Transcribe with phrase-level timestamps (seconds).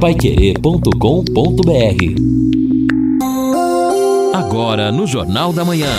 [0.00, 0.94] Paiquerê.com.br
[4.32, 5.90] Agora no Jornal da Manhã.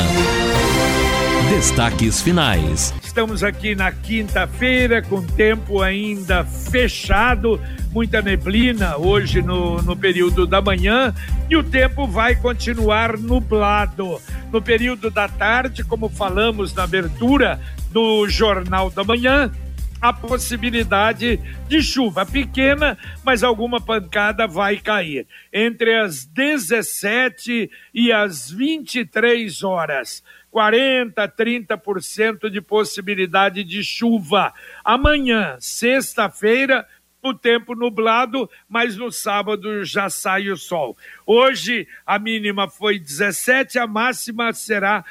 [1.49, 2.93] Destaques finais.
[3.03, 7.59] Estamos aqui na quinta-feira com tempo ainda fechado,
[7.91, 11.13] muita neblina hoje no, no período da manhã
[11.49, 14.21] e o tempo vai continuar nublado.
[14.49, 17.59] No período da tarde, como falamos na abertura
[17.91, 19.51] do Jornal da Manhã,
[20.01, 21.37] a possibilidade
[21.67, 25.27] de chuva pequena, mas alguma pancada vai cair.
[25.51, 30.23] Entre as 17 e as 23 horas.
[30.51, 34.53] 40, 30% de possibilidade de chuva.
[34.83, 36.87] Amanhã, sexta-feira,
[37.21, 40.97] o tempo nublado, mas no sábado já sai o sol.
[41.25, 45.03] Hoje a mínima foi 17, a máxima será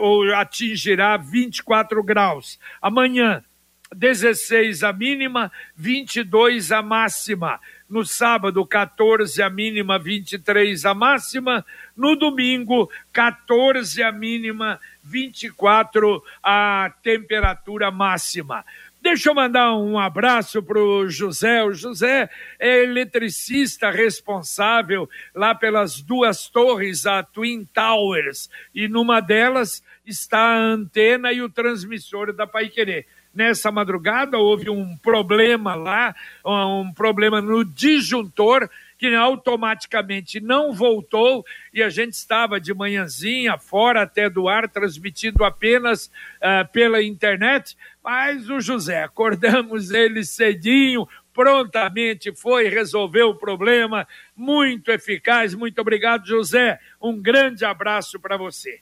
[0.00, 2.58] ou atingirá 24 graus.
[2.80, 3.44] Amanhã
[3.94, 7.60] 16 a mínima, 22 a máxima.
[7.88, 11.64] No sábado, 14 a mínima, 23 a máxima.
[11.96, 18.64] No domingo, 14 a mínima, 24 a temperatura máxima.
[19.00, 21.62] Deixa eu mandar um abraço para o José.
[21.64, 29.82] O José é eletricista responsável lá pelas duas torres, a Twin Towers, e numa delas
[30.04, 33.06] está a antena e o transmissor da Pai Querer
[33.38, 36.12] nessa madrugada houve um problema lá,
[36.44, 44.02] um problema no disjuntor que automaticamente não voltou e a gente estava de manhãzinha fora
[44.02, 46.06] até do ar transmitindo apenas
[46.38, 54.90] uh, pela internet, mas o José, acordamos ele cedinho, prontamente foi resolver o problema, muito
[54.90, 55.54] eficaz.
[55.54, 56.80] Muito obrigado, José.
[57.00, 58.80] Um grande abraço para você.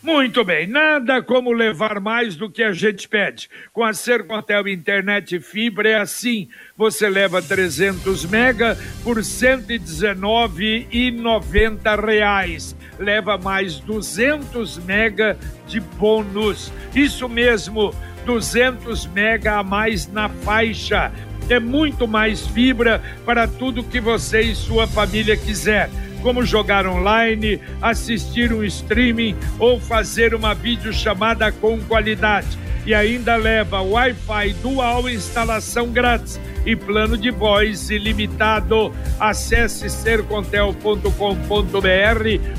[0.00, 3.50] Muito bem, nada como levar mais do que a gente pede.
[3.72, 6.48] Com a Sercontel Internet Fibra é assim.
[6.76, 12.76] Você leva 300 mega por 119,90 reais.
[12.96, 15.36] Leva mais 200 mega
[15.66, 16.72] de bônus.
[16.94, 17.92] Isso mesmo,
[18.24, 21.10] 200 mega a mais na faixa.
[21.50, 25.90] É muito mais fibra para tudo que você e sua família quiser
[26.22, 32.58] como jogar online, assistir um streaming ou fazer uma videochamada com qualidade.
[32.86, 38.92] E ainda leva Wi-Fi dual instalação grátis e plano de voz ilimitado.
[39.18, 41.08] Acesse sercontel.com.br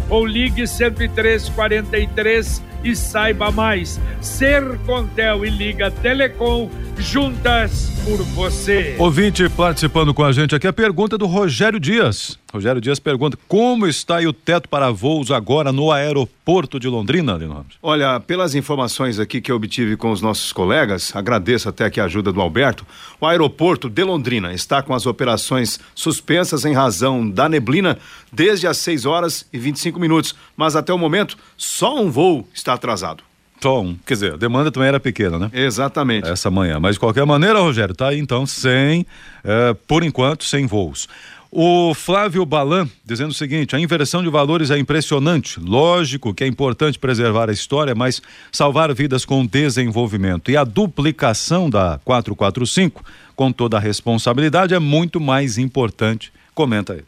[0.09, 3.99] ou ligue 10343 e saiba mais.
[4.21, 8.95] Sercontel e Liga Telecom juntas por você.
[8.97, 12.38] Ouvinte participando com a gente aqui, a pergunta do Rogério Dias.
[12.53, 17.53] Rogério Dias pergunta: como está o teto para voos agora no aeroporto de Londrina, Lino
[17.53, 17.75] Ramos?
[17.81, 22.05] Olha, pelas informações aqui que eu obtive com os nossos colegas, agradeço até aqui a
[22.05, 22.85] ajuda do Alberto.
[23.21, 27.97] O aeroporto de Londrina está com as operações suspensas em razão da neblina
[28.31, 32.73] desde as 6 horas e 25 minutos, mas até o momento só um voo está
[32.73, 33.23] atrasado.
[33.61, 33.97] Só um.
[34.05, 35.49] Quer dizer, a demanda também era pequena, né?
[35.51, 36.29] Exatamente.
[36.29, 36.79] Essa manhã.
[36.79, 39.05] Mas de qualquer maneira, Rogério, tá aí então sem,
[39.43, 41.09] é, por enquanto, sem voos.
[41.51, 45.59] O Flávio Balan dizendo o seguinte: a inversão de valores é impressionante.
[45.59, 50.51] Lógico que é importante preservar a história, mas salvar vidas com desenvolvimento.
[50.51, 53.03] E a duplicação da 445,
[53.35, 56.31] com toda a responsabilidade, é muito mais importante.
[56.53, 57.01] Comenta aí.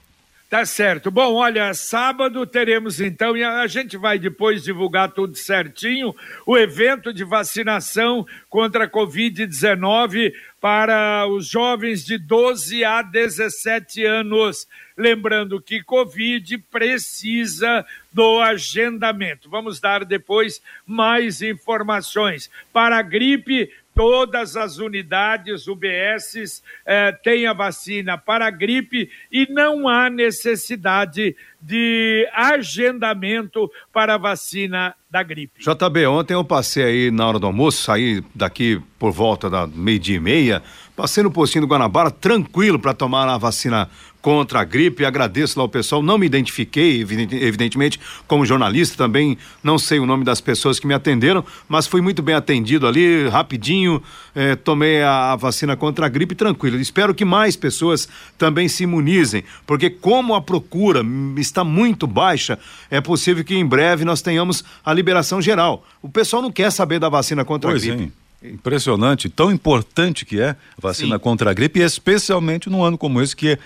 [0.51, 1.09] Tá certo.
[1.09, 6.13] Bom, olha, sábado teremos então, e a gente vai depois divulgar tudo certinho,
[6.45, 14.67] o evento de vacinação contra a Covid-19 para os jovens de 12 a 17 anos.
[14.97, 19.49] Lembrando que Covid precisa do agendamento.
[19.49, 22.51] Vamos dar depois mais informações.
[22.73, 23.71] Para a gripe,
[24.01, 31.35] todas as unidades UBS eh, têm a vacina para a gripe e não há necessidade
[31.61, 35.59] de agendamento para a vacina da gripe.
[35.59, 40.17] JB, ontem eu passei aí na hora do almoço, saí daqui por volta da meio-dia
[40.17, 40.63] e meia,
[40.95, 43.89] passei no postinho do Guanabara tranquilo para tomar a vacina
[44.21, 45.03] contra a gripe.
[45.03, 46.03] Agradeço lá o pessoal.
[46.03, 50.93] Não me identifiquei, evidentemente, como jornalista, também não sei o nome das pessoas que me
[50.93, 54.01] atenderam, mas fui muito bem atendido ali, rapidinho.
[54.35, 56.77] Eh, tomei a, a, vacina contra a gripe tranquilo.
[56.79, 58.07] Espero que mais pessoas
[58.37, 61.01] também se imunizem, porque como a procura
[61.37, 62.57] está muito baixa,
[62.89, 65.85] é possível que em breve nós tenhamos a liberação geral.
[66.01, 68.20] O pessoal não quer saber da vacina contra pois a gripe.
[68.43, 71.21] Impressionante, tão importante que é a vacina Sim.
[71.21, 73.57] contra a gripe, especialmente num ano como esse, que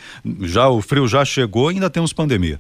[0.42, 2.60] já o frio já chegou e ainda temos pandemia.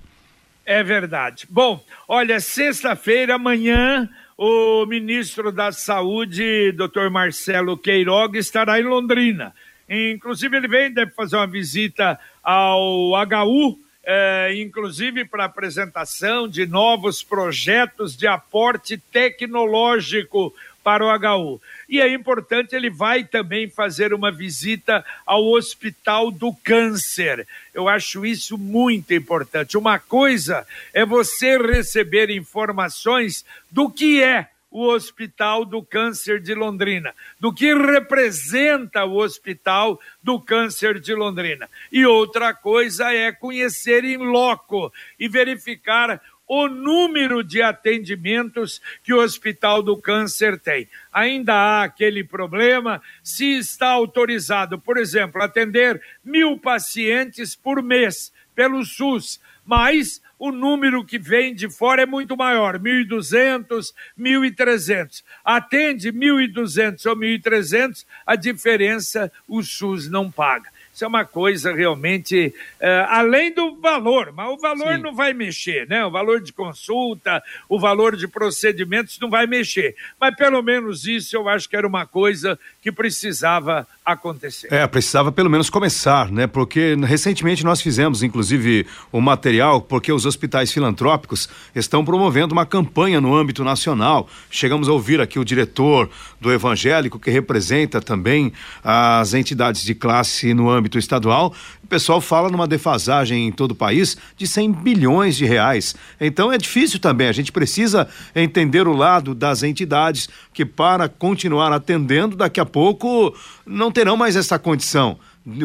[0.66, 1.46] É verdade.
[1.50, 9.54] Bom, olha, sexta-feira, amanhã, o ministro da Saúde, doutor Marcelo Queiroga, estará em Londrina.
[9.88, 17.22] Inclusive, ele vem, deve fazer uma visita ao HU, é, inclusive para apresentação de novos
[17.22, 20.54] projetos de aporte tecnológico
[20.86, 21.60] para o HU.
[21.90, 27.48] E é importante, ele vai também fazer uma visita ao Hospital do Câncer.
[27.74, 29.80] Eu acho isso muito importante.
[29.80, 37.16] Uma coisa é você receber informações do que é o Hospital do Câncer de Londrina,
[37.40, 41.68] do que representa o Hospital do Câncer de Londrina.
[41.92, 49.20] E outra coisa é conhecer em loco e verificar o número de atendimentos que o
[49.20, 50.88] Hospital do Câncer tem.
[51.12, 58.84] Ainda há aquele problema se está autorizado, por exemplo, atender mil pacientes por mês pelo
[58.86, 65.24] SUS, mas o número que vem de fora é muito maior, 1.200, 1.300.
[65.44, 70.70] Atende 1.200 ou 1.300, a diferença o SUS não paga.
[70.96, 75.02] Isso é uma coisa realmente é, além do valor, mas o valor Sim.
[75.02, 76.06] não vai mexer, né?
[76.06, 79.94] O valor de consulta, o valor de procedimentos não vai mexer.
[80.18, 84.72] Mas pelo menos isso eu acho que era uma coisa que precisava acontecer.
[84.72, 86.46] É, precisava pelo menos começar, né?
[86.46, 93.20] Porque recentemente nós fizemos, inclusive, o material, porque os hospitais filantrópicos estão promovendo uma campanha
[93.20, 94.28] no âmbito nacional.
[94.52, 96.10] Chegamos a ouvir aqui o diretor
[96.40, 98.54] do evangélico, que representa também
[98.84, 101.54] as entidades de classe no âmbito estadual.
[101.84, 105.96] O pessoal fala numa defasagem em todo o país de 100 bilhões de reais.
[106.20, 107.28] Então é difícil também.
[107.28, 113.36] A gente precisa entender o lado das entidades que, para continuar atendendo, daqui a pouco
[113.66, 115.20] não terão mais essa condição.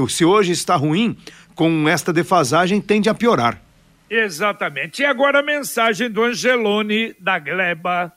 [0.08, 1.16] Se hoje está ruim,
[1.54, 3.60] com esta defasagem tende a piorar.
[4.08, 5.02] Exatamente.
[5.02, 8.12] E agora a mensagem do Angelone da Gleba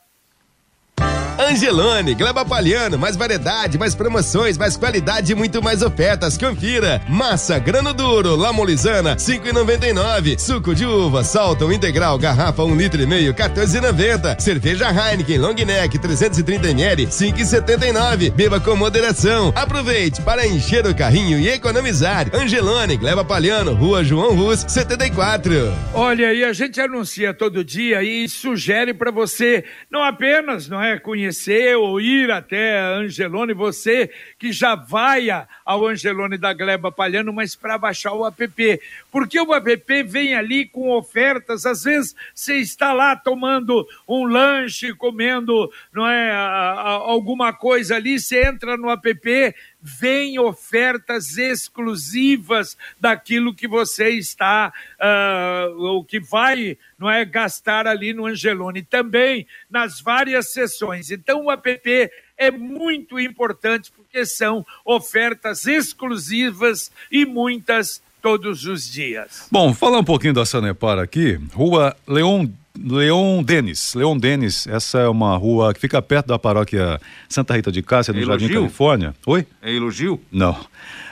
[1.44, 6.38] Angelone, Gleba Palhano, mais variedade, mais promoções, mais qualidade e muito mais ofertas.
[6.38, 7.02] Confira.
[7.10, 10.40] Massa grano duro, lamolizana, 5,99.
[10.40, 14.40] Suco de uva, salto integral, garrafa 1 um litro e meio, 14,90.
[14.40, 18.32] Cerveja Heineken Long Neck 330 ml, 5,79.
[18.32, 19.52] Beba com moderação.
[19.54, 22.28] Aproveite para encher o carrinho e economizar.
[22.34, 25.52] Angelone, Gleba Palhano, Rua João Rus, 74.
[25.94, 30.98] Olha, e a gente anuncia todo dia e sugere para você não apenas, não é,
[30.98, 35.28] conhecer conhecer ou ir até Angelone, você que já vai
[35.66, 38.80] ao Angelone da Gleba Palhano, mas para baixar o app.
[39.12, 44.94] Porque o app vem ali com ofertas, às vezes você está lá tomando um lanche,
[44.94, 53.68] comendo não é, alguma coisa ali, você entra no app, vem ofertas exclusivas daquilo que
[53.68, 58.82] você está, uh, o que vai não é, gastar ali no Angelone.
[58.82, 61.12] Também nas várias sessões.
[61.12, 69.50] Então o app é muito importante porque são ofertas exclusivas e muitas todos os dias.
[69.52, 72.48] Bom, falar um pouquinho da Sanepar aqui, Rua Leon
[72.80, 77.00] Leon Denis, Leon Denis, essa é uma rua que fica perto da paróquia
[77.30, 79.14] Santa Rita de Cássia, no é Jardim Califórnia.
[79.28, 79.46] Oi?
[79.62, 80.20] É elogio?
[80.32, 80.58] Não.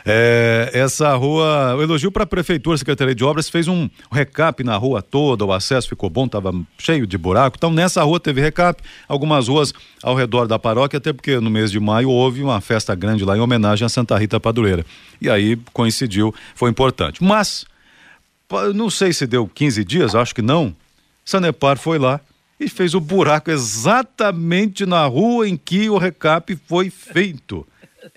[0.04, 4.76] É, essa rua, o elogio para a Prefeitura, Secretaria de Obras, fez um recap na
[4.76, 7.58] rua toda, o acesso ficou bom, estava cheio de buraco.
[7.58, 11.70] Então, nessa rua teve recap, algumas ruas ao redor da paróquia, até porque no mês
[11.70, 14.84] de maio houve uma festa grande lá em homenagem a Santa Rita Padureira.
[15.22, 17.24] E aí coincidiu, foi importante.
[17.24, 17.66] Mas
[18.74, 20.76] não sei se deu 15 dias, acho que não.
[21.32, 22.20] Sanepar foi lá
[22.60, 27.66] e fez o buraco exatamente na rua em que o recap foi feito.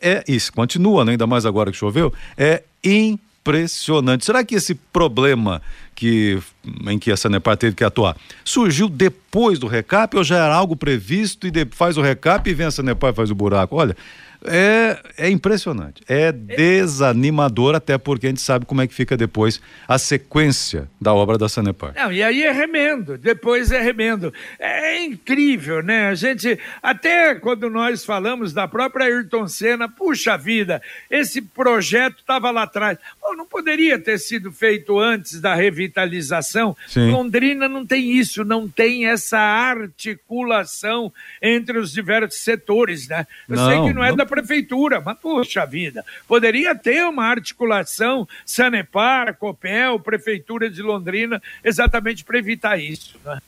[0.01, 1.13] É isso, continua, né?
[1.13, 2.13] ainda mais agora que choveu.
[2.37, 4.25] É impressionante.
[4.25, 5.63] Será que esse problema
[5.95, 6.39] que,
[6.87, 10.75] em que a Sanepar teve que atuar surgiu depois do recap ou já era algo
[10.75, 13.77] previsto e de, faz o recap e vem a Sanepar e faz o buraco?
[13.77, 13.97] Olha,
[14.45, 19.61] é, é impressionante, é desanimador, até porque a gente sabe como é que fica depois
[19.87, 21.93] a sequência da obra da Sanepar.
[21.95, 24.33] Não, e aí é remendo, depois é remendo.
[24.59, 26.09] É incrível, né?
[26.09, 32.51] A gente, até quando nós falamos da própria Ayrton Senna, puxa vida, esse projeto estava
[32.51, 32.99] lá atrás.
[33.21, 36.77] Bom, não poderia ter sido feito antes da revitalização?
[36.87, 37.11] Sim.
[37.11, 43.27] Londrina não tem isso, não tem essa articulação entre os diversos setores, né?
[43.49, 44.17] Eu não, sei que não é não...
[44.17, 52.25] da prefeitura, mas puxa vida, poderia ter uma articulação Sanepar, Copel, Prefeitura de Londrina, exatamente
[52.25, 53.17] para evitar isso.
[53.25, 53.39] Né?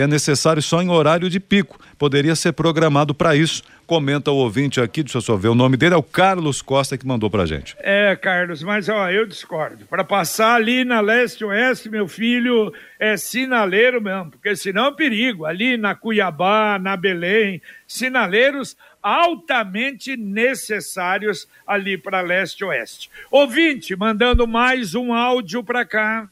[0.00, 1.78] é necessário só em horário de pico.
[1.98, 3.62] Poderia ser programado para isso.
[3.86, 6.96] Comenta o ouvinte aqui, deixa eu só ver o nome dele, é o Carlos Costa
[6.96, 7.76] que mandou pra gente.
[7.80, 9.84] É, Carlos, mas ó, eu discordo.
[9.84, 15.44] Para passar ali na leste-oeste, meu filho, é sinaleiro mesmo, porque senão é perigo.
[15.44, 23.10] Ali na Cuiabá, na Belém, sinaleiros altamente necessários ali para leste-oeste.
[23.30, 26.26] Ouvinte, mandando mais um áudio para cá.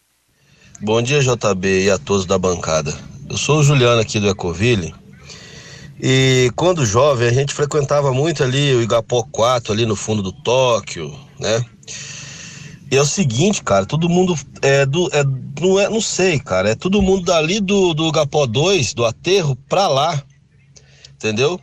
[0.81, 2.93] Bom dia, JB, e a todos da bancada.
[3.29, 4.95] Eu sou o Juliano aqui do Ecoville.
[6.01, 10.33] E quando jovem, a gente frequentava muito ali o Igapó 4, ali no fundo do
[10.33, 11.65] Tóquio, né?
[12.91, 15.09] E é o seguinte, cara, todo mundo é do.
[15.15, 15.25] É,
[15.61, 16.71] não, é, não sei, cara.
[16.71, 20.23] É todo mundo dali do, do Igapó 2, do aterro, pra lá.
[21.15, 21.59] Entendeu?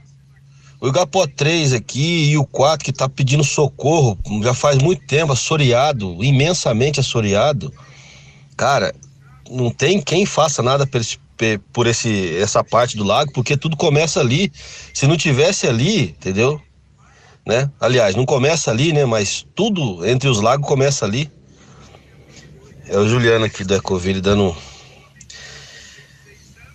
[0.81, 5.33] O Igapó 3 aqui e o 4 que tá pedindo socorro já faz muito tempo,
[5.33, 7.73] assoreado, imensamente assoreado.
[8.55, 8.95] Cara,
[9.51, 11.19] não tem quem faça nada por esse,
[11.71, 14.51] por esse essa parte do lago, porque tudo começa ali.
[14.93, 16.61] Se não tivesse ali, entendeu?
[17.45, 17.69] Né?
[17.79, 19.05] Aliás, não começa ali, né?
[19.05, 21.31] Mas tudo entre os lagos começa ali.
[22.87, 24.55] É o Juliano aqui do Ecoville dando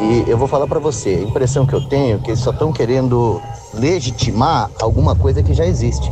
[0.00, 2.50] E eu vou falar para você, a impressão que eu tenho é que eles só
[2.50, 3.42] estão querendo
[3.74, 6.10] legitimar alguma coisa que já existe.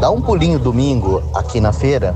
[0.00, 2.12] Dá um pulinho domingo aqui na feira,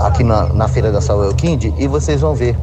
[0.00, 2.56] aqui na, na feira da Saúl Kind, e vocês vão ver.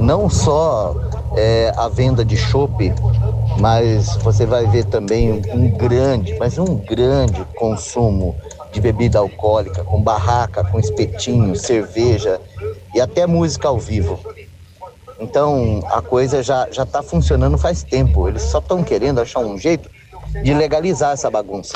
[0.00, 0.96] Não só
[1.36, 2.92] é, a venda de chopp,
[3.60, 8.34] mas você vai ver também um grande, mas um grande consumo
[8.72, 12.40] de bebida alcoólica, com barraca, com espetinho, cerveja
[12.94, 14.20] e até música ao vivo.
[15.18, 18.28] Então a coisa já já está funcionando faz tempo.
[18.28, 19.90] Eles só estão querendo achar um jeito
[20.42, 21.74] de legalizar essa bagunça.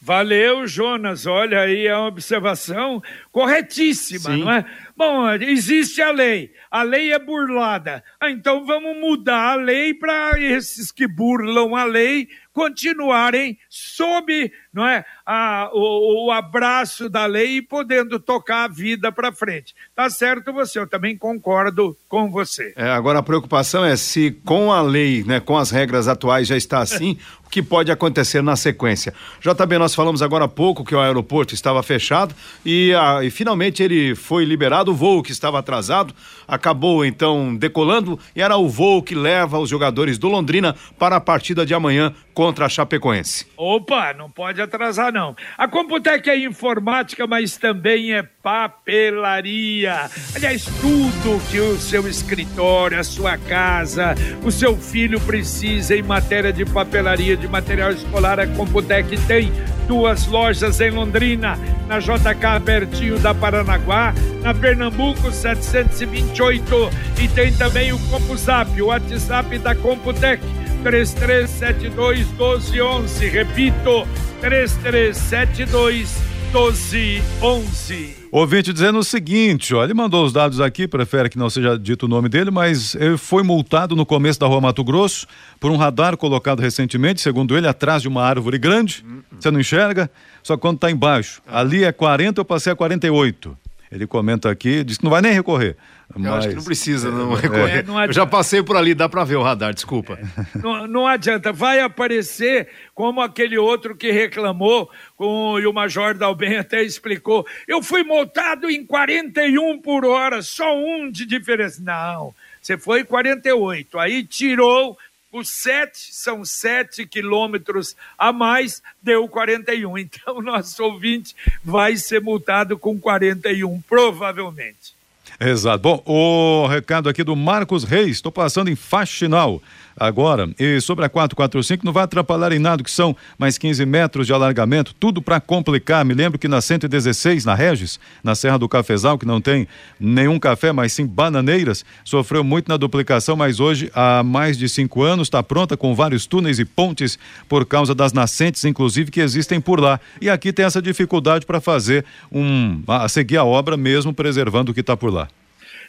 [0.00, 1.26] Valeu, Jonas.
[1.26, 4.44] Olha aí a observação corretíssima, Sim.
[4.44, 4.64] não é?
[4.96, 6.52] Bom, existe a lei.
[6.70, 8.02] A lei é burlada.
[8.18, 14.86] Ah, então vamos mudar a lei para esses que burlam a lei continuarem sob não
[14.86, 19.74] é, a, o, o, abraço da lei e podendo tocar a vida para frente.
[19.94, 22.72] Tá certo você, eu também concordo com você.
[22.74, 26.56] É, agora a preocupação é se com a lei, né, com as regras atuais já
[26.56, 29.12] está assim, o que pode acontecer na sequência.
[29.40, 33.82] JB, nós falamos agora há pouco que o aeroporto estava fechado e, a, e finalmente
[33.82, 36.14] ele foi liberado, o voo que estava atrasado
[36.46, 41.20] acabou então decolando e era o voo que leva os jogadores do Londrina para a
[41.20, 43.46] partida de amanhã contra a Chapecoense.
[43.56, 45.34] Opa, não pode atrasar não.
[45.56, 50.10] A Computec é informática, mas também é papelaria.
[50.34, 56.52] Aliás, tudo que o seu escritório, a sua casa, o seu filho precisa em matéria
[56.52, 59.50] de papelaria, de material escolar, a Computec tem
[59.88, 66.90] duas lojas em Londrina, na JK pertinho da Paranaguá, na Pernambuco 728
[67.22, 70.42] e tem também o CompuZap, o WhatsApp da Computec
[70.82, 73.28] 3372 1211.
[73.28, 74.06] Repito,
[74.40, 78.26] 3372 1211.
[78.30, 82.04] Ouvinte dizendo o seguinte, ó, ele mandou os dados aqui, prefere que não seja dito
[82.04, 85.26] o nome dele, mas ele foi multado no começo da rua Mato Grosso
[85.58, 89.04] por um radar colocado recentemente, segundo ele, atrás de uma árvore grande.
[89.38, 90.10] Você não enxerga?
[90.42, 91.40] Só quando está embaixo.
[91.46, 93.56] Ali é 40, eu passei a 48.
[93.90, 95.76] Ele comenta aqui, diz que não vai nem recorrer.
[96.14, 96.32] Eu mas...
[96.34, 97.78] acho que não precisa não é, recorrer.
[97.78, 100.18] É, não eu já passei por ali, dá para ver o radar, desculpa.
[100.54, 106.56] Não, não, adianta, vai aparecer como aquele outro que reclamou, com, e o Major Dalben
[106.56, 107.46] até explicou.
[107.66, 111.80] Eu fui multado em 41 por hora, só um de diferença.
[111.82, 114.96] Não, você foi 48, aí tirou
[115.32, 119.98] os sete são sete quilômetros a mais, deu 41.
[120.06, 124.94] Então, nosso ouvinte vai ser multado com 41, provavelmente.
[125.40, 125.78] Exato.
[125.82, 129.60] Bom, o recado aqui do Marcos Reis, estou passando em Faxinal
[129.98, 130.48] agora.
[130.58, 134.32] E sobre a 445, não vai atrapalhar em nada, que são mais 15 metros de
[134.32, 136.04] alargamento, tudo para complicar.
[136.04, 139.66] Me lembro que na 116, na Regis, na Serra do Cafezal, que não tem
[139.98, 145.02] nenhum café, mas sim bananeiras, sofreu muito na duplicação, mas hoje, há mais de cinco
[145.02, 149.60] anos, está pronta com vários túneis e pontes por causa das nascentes, inclusive, que existem
[149.60, 149.98] por lá.
[150.20, 152.82] E aqui tem essa dificuldade para fazer um.
[152.86, 155.15] a seguir a obra mesmo preservando o que está por lá.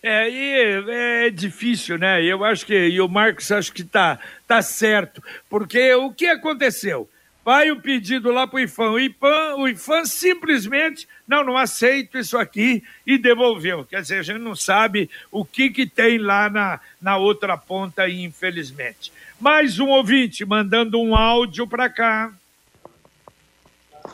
[0.02, 2.24] É, e é difícil, né?
[2.24, 7.10] Eu acho que, e o Marcos acho que tá, tá certo, porque o que aconteceu?
[7.44, 8.92] Vai o pedido lá para o IFAM.
[8.92, 13.86] O IFAM, o IFAM simplesmente, não, não aceito isso aqui e devolveu.
[13.86, 18.10] Quer dizer, a gente não sabe o que, que tem lá na, na outra ponta,
[18.10, 19.14] infelizmente.
[19.40, 22.34] Mais um ouvinte mandando um áudio para cá.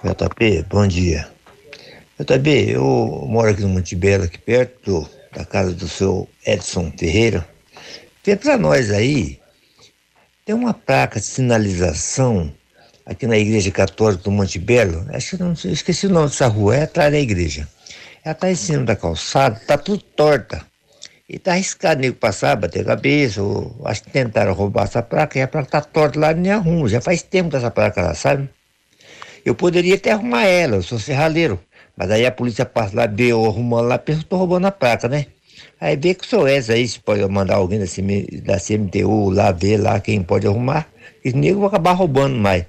[0.04, 1.28] JP, bom dia.
[2.20, 7.48] JP, eu moro aqui no Monte Belo, aqui perto da casa do seu Edson Ferreira,
[8.24, 9.40] vê para nós aí,
[10.46, 12.54] tem uma placa de sinalização
[13.06, 16.76] aqui na Igreja Católica do Monte Belo, acho que não esqueci o nome dessa rua,
[16.76, 17.68] é atrás da igreja.
[18.24, 20.66] Ela está em cima da calçada, está tudo torta.
[21.28, 25.38] E está arriscado nego passar, bater a cabeça, ou acho que tentaram roubar essa placa,
[25.38, 26.88] e a placa está torta lá nem arrumo.
[26.88, 28.50] Já faz tempo dessa placa lá, sabe?
[29.46, 31.60] Eu poderia até arrumar ela, eu sou serralheiro.
[31.96, 34.72] Mas aí a polícia passa lá, vê eu arrumando lá, pensa que tô roubando a
[34.72, 35.28] placa, né?
[35.80, 39.52] Aí vê que sou essa aí, se pode mandar alguém da, CM, da CMTU lá
[39.52, 40.88] ver lá quem pode arrumar.
[41.24, 42.66] E nego vai acabar roubando mais.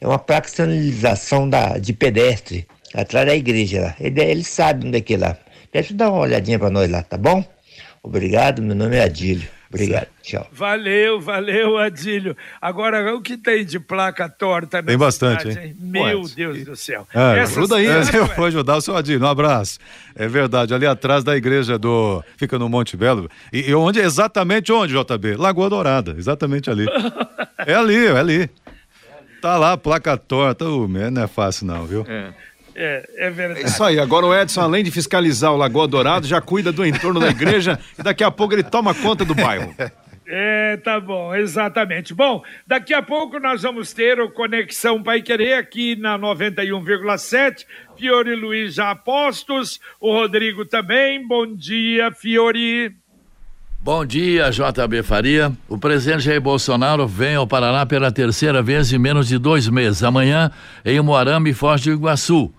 [0.00, 3.96] É uma placa de sinalização da, de pedestre, atrás da igreja lá.
[4.00, 5.38] Ele, ele sabe onde é que é lá.
[5.72, 7.44] Deixa eu dar uma olhadinha pra nós lá, tá bom?
[8.02, 9.48] Obrigado, meu nome é Adílio.
[9.74, 10.46] Obrigado, tchau.
[10.52, 12.36] Valeu, valeu, Adílio.
[12.62, 15.76] Agora, o que tem de placa torta Tem bastante, cidade, hein?
[15.80, 17.06] Meu Deus do céu.
[17.12, 17.86] É, ajuda aí.
[17.86, 19.26] Eu vou ajudar o seu Adílio.
[19.26, 19.80] Um abraço.
[20.14, 22.22] É verdade, ali atrás da igreja do...
[22.36, 23.28] Fica no Monte Belo.
[23.52, 25.36] E, e onde, exatamente onde, JB?
[25.36, 26.86] Lagoa Dourada, exatamente ali.
[27.66, 28.50] é ali, é ali.
[29.42, 30.64] Tá lá, placa torta.
[30.66, 32.06] Uh, não é fácil não, viu?
[32.08, 32.32] É.
[32.74, 33.62] É, é verdade.
[33.62, 33.98] É isso aí.
[33.98, 37.78] Agora o Edson, além de fiscalizar o Lagoa Dourado, já cuida do entorno da igreja
[37.98, 39.74] e daqui a pouco ele toma conta do bairro.
[40.26, 42.14] É, tá bom, exatamente.
[42.14, 47.66] Bom, daqui a pouco nós vamos ter o Conexão Pai Querer aqui na 91,7.
[47.96, 51.26] Fiore Luiz já apostos, o Rodrigo também.
[51.26, 52.96] Bom dia, Fiore.
[53.80, 55.52] Bom dia, JB Faria.
[55.68, 60.02] O presidente Jair Bolsonaro vem ao Paraná pela terceira vez em menos de dois meses.
[60.02, 60.50] Amanhã,
[60.82, 62.50] em Moarama e Foz do Iguaçu.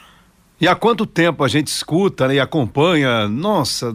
[0.60, 3.26] E há quanto tempo a gente escuta né, e acompanha?
[3.26, 3.92] Nossa,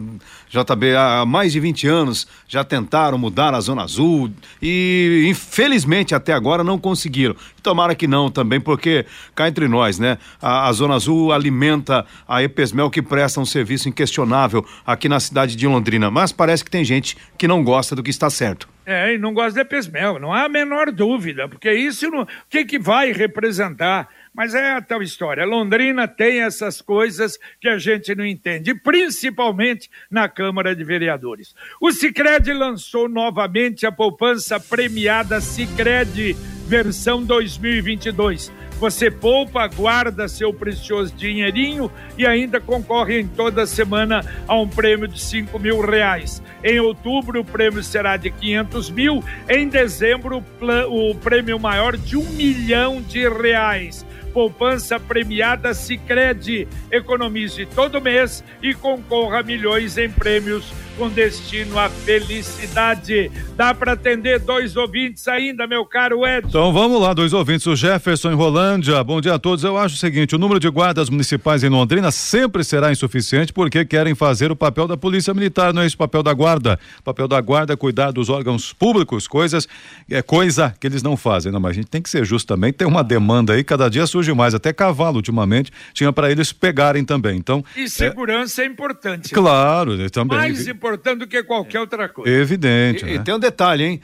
[0.50, 6.34] JB, há mais de 20 anos já tentaram mudar a Zona Azul e infelizmente até
[6.34, 7.34] agora não conseguiram.
[7.62, 10.18] Tomara que não também, porque cá entre nós, né?
[10.40, 15.56] A, a Zona Azul alimenta a Epesmel que presta um serviço inquestionável aqui na cidade
[15.56, 16.10] de Londrina.
[16.10, 18.68] Mas parece que tem gente que não gosta do que está certo.
[18.84, 22.28] É, e não gosta de Epesmel, não há a menor dúvida, porque isso não, o
[22.48, 25.44] que, que vai representar mas é a tal história.
[25.44, 31.54] Londrina tem essas coisas que a gente não entende, principalmente na Câmara de Vereadores.
[31.80, 38.52] O Sicredi lançou novamente a poupança premiada Sicredi versão 2022.
[38.78, 45.06] Você poupa, guarda seu precioso dinheirinho e ainda concorre em toda semana a um prêmio
[45.06, 46.42] de 5 mil reais.
[46.64, 49.22] Em outubro, o prêmio será de 500 mil.
[49.50, 50.42] Em dezembro,
[50.88, 56.66] o prêmio maior de um milhão de reais poupança premiada Sicredi.
[56.90, 63.30] Economize todo mês e concorra a milhões em prêmios com destino à felicidade.
[63.56, 66.48] Dá para atender dois ouvintes ainda, meu caro Edson?
[66.48, 67.66] Então vamos lá, dois ouvintes.
[67.66, 69.02] O Jefferson em Rolândia.
[69.02, 69.64] Bom dia a todos.
[69.64, 73.82] Eu acho o seguinte: o número de guardas municipais em Londrina sempre será insuficiente porque
[73.82, 76.78] querem fazer o papel da polícia militar, não é esse o papel da guarda.
[76.98, 79.66] O papel da guarda é cuidar dos órgãos públicos, coisas,
[80.10, 81.50] é coisa que eles não fazem.
[81.50, 82.74] Não, mas a gente tem que ser justo também.
[82.74, 84.54] Tem uma demanda aí, cada dia surge mais.
[84.54, 87.38] Até cavalo, ultimamente, tinha para eles pegarem também.
[87.38, 87.64] Então.
[87.74, 89.32] E segurança é, é importante.
[89.32, 90.36] Claro, também.
[90.36, 92.30] Mais importante do que qualquer outra coisa.
[92.30, 93.04] Evidente.
[93.04, 93.14] E, né?
[93.14, 94.00] e tem um detalhe, hein?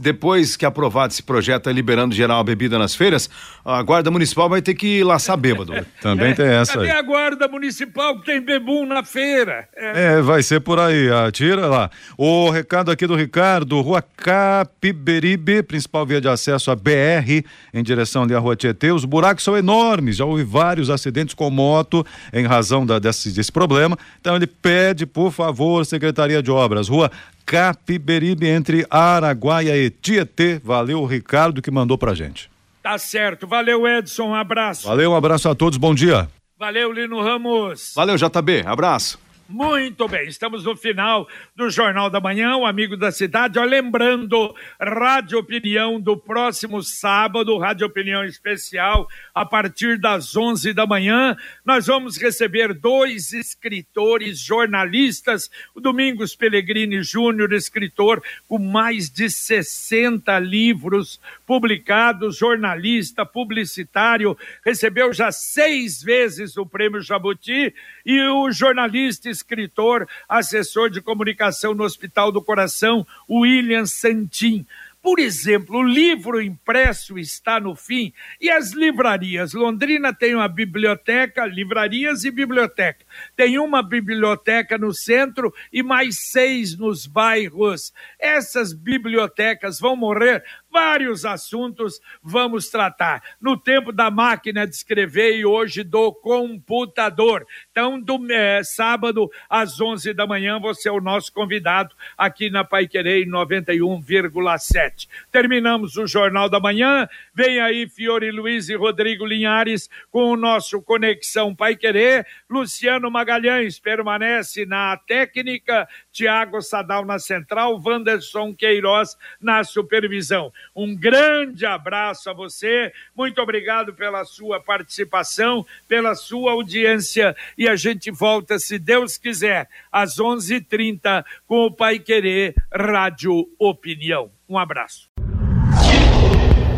[0.00, 3.28] Depois que aprovado esse projeto liberando geral a bebida nas feiras,
[3.64, 5.72] a Guarda Municipal vai ter que laçar bêbado.
[6.00, 6.96] Também tem essa Cadê aí.
[6.96, 9.68] a Guarda Municipal que tem bebum na feira?
[9.76, 10.20] É.
[10.22, 11.10] vai ser por aí.
[11.10, 11.90] Ah, tira lá.
[12.16, 18.22] O recado aqui do Ricardo, Rua Capiberibe, principal via de acesso à BR, em direção
[18.22, 18.90] ali à Rua Tietê.
[18.90, 23.52] Os buracos são enormes, já houve vários acidentes com moto em razão da, desse, desse
[23.52, 23.96] problema.
[24.20, 25.84] Então ele pede, por favor,
[26.18, 27.12] Secretaria de Obras, Rua
[27.46, 30.60] Capiberibe, entre Araguaia e Tietê.
[30.64, 32.50] Valeu, Ricardo, que mandou pra gente.
[32.82, 33.46] Tá certo.
[33.46, 34.30] Valeu, Edson.
[34.30, 34.88] Um abraço.
[34.88, 36.28] Valeu, um abraço a todos, bom dia.
[36.58, 37.92] Valeu, Lino Ramos.
[37.94, 38.64] Valeu, JB.
[38.66, 39.18] Abraço.
[39.50, 43.58] Muito bem, estamos no final do Jornal da Manhã, o Amigo da Cidade.
[43.58, 50.86] Ó, lembrando, Rádio Opinião do próximo sábado, Rádio Opinião Especial, a partir das 11 da
[50.86, 51.34] manhã.
[51.64, 55.50] Nós vamos receber dois escritores jornalistas.
[55.74, 65.32] O Domingos Pellegrini Júnior, escritor com mais de 60 livros publicados, jornalista, publicitário, recebeu já
[65.32, 72.42] seis vezes o Prêmio Jabuti e o jornalista escritor, assessor de comunicação no Hospital do
[72.42, 74.66] Coração, William Santin.
[75.00, 79.54] Por exemplo, o livro impresso está no fim e as livrarias.
[79.54, 83.06] Londrina tem uma biblioteca, livrarias e biblioteca.
[83.36, 87.92] Tem uma biblioteca no centro e mais seis nos bairros.
[88.18, 93.22] Essas bibliotecas vão morrer vários assuntos vamos tratar.
[93.40, 97.46] No tempo da máquina de escrever e hoje do computador.
[97.70, 102.64] Então, do é, sábado às 11 da manhã, você é o nosso convidado aqui na
[102.64, 105.08] Pai Querer 91,7.
[105.30, 107.08] Terminamos o Jornal da Manhã.
[107.34, 112.26] Vem aí Fiore Luiz e Rodrigo Linhares com o nosso Conexão Pai Querer.
[112.48, 120.52] Luciano Magalhães permanece na técnica, Tiago Sadal na central, Wanderson Queiroz na supervisão.
[120.74, 127.76] Um grande abraço a você, muito obrigado pela sua participação, pela sua audiência e a
[127.76, 134.32] gente volta, se Deus quiser, às 11:30 h 30 com o Pai Querer Rádio Opinião.
[134.48, 135.08] Um abraço.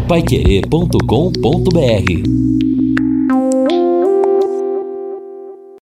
[0.07, 2.60] Paiquerê.com.br